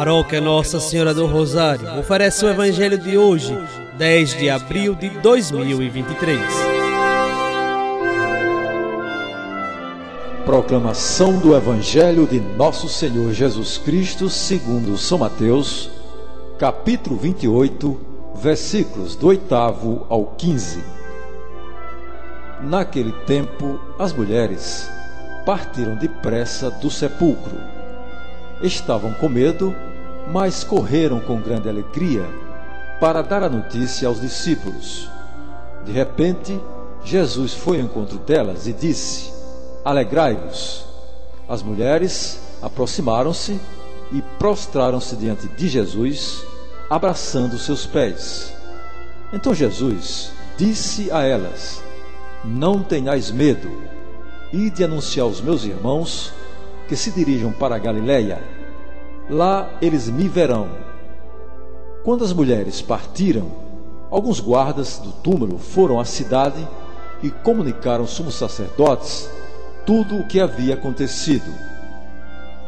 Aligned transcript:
Paróquia 0.00 0.40
Nossa 0.40 0.80
Senhora 0.80 1.12
do 1.12 1.26
Rosário 1.26 1.98
oferece 1.98 2.42
o 2.42 2.48
Evangelho 2.48 2.96
de 2.96 3.18
hoje, 3.18 3.54
10 3.98 4.38
de 4.38 4.48
abril 4.48 4.94
de 4.94 5.10
2023. 5.10 6.40
Proclamação 10.46 11.38
do 11.38 11.54
Evangelho 11.54 12.26
de 12.26 12.40
Nosso 12.40 12.88
Senhor 12.88 13.30
Jesus 13.34 13.76
Cristo, 13.76 14.30
segundo 14.30 14.96
São 14.96 15.18
Mateus, 15.18 15.90
capítulo 16.58 17.18
28, 17.18 18.00
versículos 18.36 19.14
do 19.14 19.26
8 19.26 19.54
ao 20.08 20.34
15. 20.38 20.82
Naquele 22.62 23.12
tempo, 23.26 23.78
as 23.98 24.14
mulheres 24.14 24.90
partiram 25.44 25.94
depressa 25.94 26.70
do 26.70 26.90
sepulcro. 26.90 27.54
Estavam 28.62 29.12
com 29.12 29.28
medo 29.28 29.76
mas 30.28 30.64
correram 30.64 31.20
com 31.20 31.40
grande 31.40 31.68
alegria 31.68 32.24
para 33.00 33.22
dar 33.22 33.42
a 33.42 33.48
notícia 33.48 34.06
aos 34.06 34.20
discípulos. 34.20 35.10
De 35.84 35.92
repente, 35.92 36.60
Jesus 37.02 37.54
foi 37.54 37.78
ao 37.78 37.84
encontro 37.84 38.18
delas 38.18 38.66
e 38.66 38.72
disse: 38.72 39.32
Alegrai-vos. 39.84 40.84
As 41.48 41.62
mulheres 41.62 42.40
aproximaram-se 42.62 43.58
e 44.12 44.22
prostraram-se 44.38 45.16
diante 45.16 45.48
de 45.48 45.68
Jesus, 45.68 46.44
abraçando 46.88 47.58
seus 47.58 47.86
pés. 47.86 48.52
Então 49.32 49.54
Jesus 49.54 50.32
disse 50.56 51.10
a 51.10 51.22
elas: 51.22 51.82
Não 52.44 52.82
tenhais 52.82 53.30
medo, 53.30 53.70
ide 54.52 54.84
anunciar 54.84 55.24
aos 55.24 55.40
meus 55.40 55.64
irmãos 55.64 56.32
que 56.86 56.96
se 56.96 57.10
dirijam 57.10 57.52
para 57.52 57.76
a 57.76 57.78
Galiléia 57.78 58.59
lá 59.30 59.70
eles 59.80 60.08
me 60.08 60.28
verão. 60.28 60.68
Quando 62.02 62.24
as 62.24 62.32
mulheres 62.32 62.82
partiram, 62.82 63.46
alguns 64.10 64.40
guardas 64.40 64.98
do 64.98 65.12
túmulo 65.12 65.58
foram 65.58 66.00
à 66.00 66.04
cidade 66.04 66.66
e 67.22 67.30
comunicaram 67.30 68.02
aos 68.02 68.10
sumos 68.10 68.34
sacerdotes 68.34 69.30
tudo 69.86 70.18
o 70.18 70.26
que 70.26 70.40
havia 70.40 70.74
acontecido. 70.74 71.52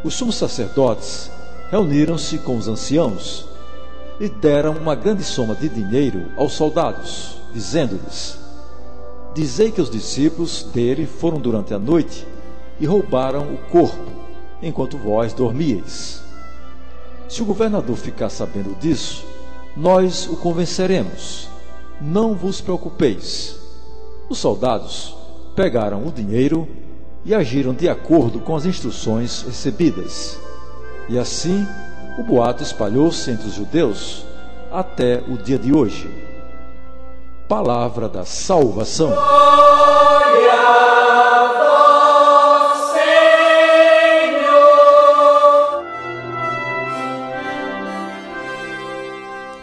Os 0.05 0.15
sumos 0.15 0.37
sacerdotes 0.37 1.31
reuniram-se 1.71 2.39
com 2.39 2.57
os 2.57 2.69
anciãos 2.69 3.47
e 4.21 4.29
deram 4.29 4.73
uma 4.73 4.95
grande 4.95 5.25
soma 5.25 5.55
de 5.55 5.69
dinheiro 5.69 6.31
aos 6.37 6.53
soldados, 6.53 7.39
dizendo-lhes: 7.53 8.39
Dizei 9.35 9.71
que 9.71 9.81
os 9.81 9.91
discípulos 9.91 10.65
dele 10.75 11.07
foram 11.07 11.39
durante 11.39 11.73
a 11.73 11.79
noite 11.79 12.27
e 12.79 12.87
roubaram 12.87 13.55
o 13.55 13.59
corpo, 13.71 14.11
enquanto 14.61 14.99
vós 14.99 15.33
dormíeis. 15.33 16.22
Se 17.33 17.41
o 17.41 17.47
governador 17.47 17.97
ficar 17.97 18.29
sabendo 18.29 18.79
disso, 18.79 19.25
nós 19.75 20.29
o 20.29 20.37
convenceremos. 20.37 21.49
Não 21.99 22.35
vos 22.35 22.61
preocupeis. 22.61 23.57
Os 24.29 24.37
soldados 24.37 25.17
pegaram 25.57 26.07
o 26.07 26.13
dinheiro 26.13 26.69
e 27.25 27.35
agiram 27.35 27.73
de 27.73 27.89
acordo 27.89 28.39
com 28.39 28.55
as 28.55 28.67
instruções 28.67 29.41
recebidas. 29.47 30.39
E 31.09 31.19
assim, 31.19 31.67
o 32.19 32.23
boato 32.23 32.63
espalhou-se 32.63 33.31
entre 33.31 33.49
os 33.49 33.55
judeus 33.55 34.27
até 34.71 35.25
o 35.27 35.39
dia 35.39 35.59
de 35.59 35.73
hoje. 35.73 36.11
Palavra 37.49 38.11
da 38.11 38.27
salvação. 38.27 39.11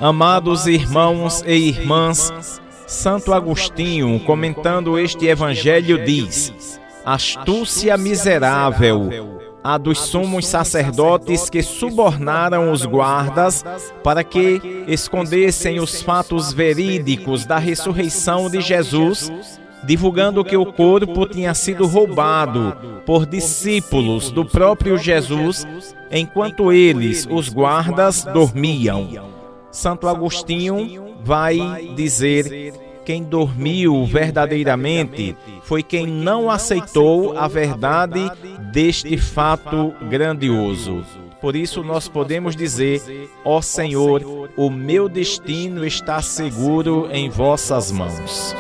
Amados 0.02 0.66
irmãos 0.66 1.44
e 1.46 1.54
irmãs, 1.54 2.62
Santo 2.88 3.34
Agostinho, 3.34 4.18
comentando 4.22 4.98
este 4.98 5.28
evangelho, 5.28 6.06
diz: 6.06 6.80
Astúcia 7.04 7.98
miserável, 7.98 9.42
a 9.62 9.78
dos 9.78 10.00
sumos 10.00 10.48
sacerdotes 10.48 11.50
que 11.50 11.62
subornaram 11.62 12.72
os 12.72 12.86
guardas 12.86 13.66
para 14.02 14.24
que 14.24 14.86
escondessem 14.88 15.82
os 15.82 16.02
fatos 16.02 16.54
verídicos 16.54 17.46
da 17.46 17.58
ressurreição 17.58 18.50
de 18.50 18.62
Jesus, 18.62 19.30
divulgando 19.84 20.46
que 20.46 20.56
o 20.56 20.66
corpo 20.66 21.28
tinha 21.28 21.54
sido 21.54 21.86
roubado 21.86 23.02
por 23.06 23.26
discípulos 23.26 24.32
do 24.32 24.46
próprio 24.46 24.98
Jesus, 24.98 25.68
enquanto 26.10 26.72
eles, 26.72 27.28
os 27.30 27.50
guardas, 27.50 28.24
dormiam. 28.24 29.39
Santo 29.72 30.08
Agostinho 30.08 31.16
vai 31.24 31.58
dizer: 31.96 32.74
quem 33.06 33.24
dormiu 33.24 34.06
verdadeiramente 34.06 35.36
foi 35.64 35.82
quem 35.82 36.06
não 36.06 36.50
aceitou 36.50 37.38
a 37.38 37.48
verdade 37.48 38.20
deste 38.72 39.18
fato 39.18 39.94
grandioso. 40.10 41.04
Por 41.42 41.56
isso 41.56 41.84
nós 41.84 42.08
podemos 42.08 42.56
dizer: 42.56 43.02
Ó 43.44 43.58
oh 43.58 43.62
Senhor, 43.62 44.50
o 44.58 44.70
meu 44.70 45.08
destino 45.10 45.86
está 45.86 46.22
seguro 46.22 47.08
em 47.12 47.30
vossas 47.30 47.92
mãos. 47.92 48.54